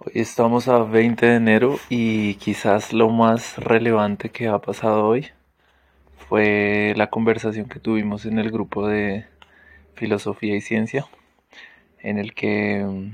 [0.00, 5.26] Hoy estamos a 20 de enero y quizás lo más relevante que ha pasado hoy
[6.28, 9.24] fue la conversación que tuvimos en el grupo de
[9.94, 11.06] filosofía y ciencia,
[11.98, 13.10] en el que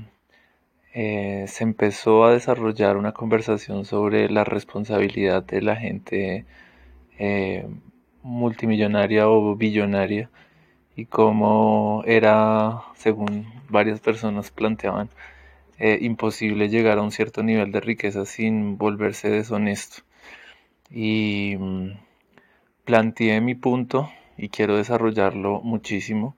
[0.93, 6.45] eh, se empezó a desarrollar una conversación sobre la responsabilidad de la gente
[7.17, 7.67] eh,
[8.21, 10.29] multimillonaria o billonaria
[10.95, 15.09] y cómo era, según varias personas planteaban,
[15.79, 20.03] eh, imposible llegar a un cierto nivel de riqueza sin volverse deshonesto.
[20.91, 21.91] Y mm,
[22.85, 26.35] planteé mi punto y quiero desarrollarlo muchísimo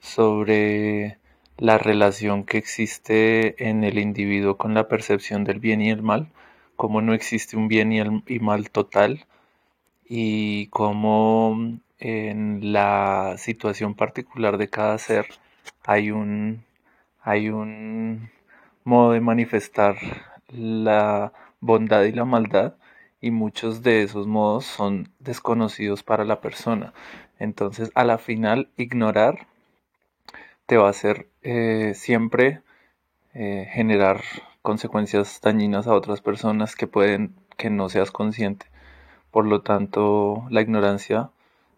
[0.00, 1.18] sobre
[1.58, 6.28] la relación que existe en el individuo con la percepción del bien y el mal,
[6.76, 9.26] cómo no existe un bien y, y mal total
[10.08, 15.26] y cómo en la situación particular de cada ser
[15.84, 16.64] hay un,
[17.22, 18.30] hay un
[18.86, 19.96] modo de manifestar
[20.48, 22.74] la bondad y la maldad
[23.20, 26.94] y muchos de esos modos son desconocidos para la persona.
[27.40, 29.48] Entonces, a la final, ignorar
[30.66, 32.62] te va a hacer eh, siempre
[33.34, 34.22] eh, generar
[34.62, 38.66] consecuencias dañinas a otras personas que pueden que no seas consciente.
[39.32, 41.30] Por lo tanto, la ignorancia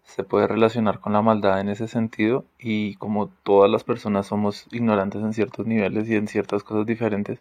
[0.08, 4.66] se puede relacionar con la maldad en ese sentido y como todas las personas somos
[4.72, 7.40] ignorantes en ciertos niveles y en ciertas cosas diferentes,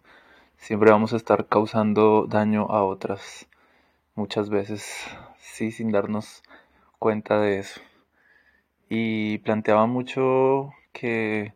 [0.58, 3.48] siempre vamos a estar causando daño a otras
[4.14, 5.06] muchas veces,
[5.38, 6.42] sí, sin darnos
[6.98, 7.80] cuenta de eso.
[8.90, 11.54] Y planteaba mucho que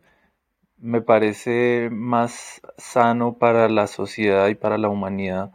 [0.77, 5.51] me parece más sano para la sociedad y para la humanidad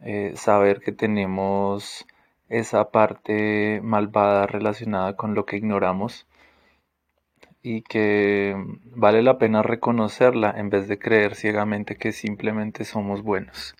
[0.00, 2.06] eh, saber que tenemos
[2.50, 6.26] esa parte malvada relacionada con lo que ignoramos
[7.62, 13.74] y que vale la pena reconocerla en vez de creer ciegamente que simplemente somos buenos.